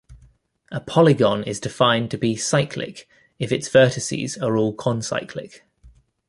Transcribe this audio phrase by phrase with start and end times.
[0.71, 3.07] A polygon is defined to be cyclic
[3.37, 5.59] if its vertices are all concyclic.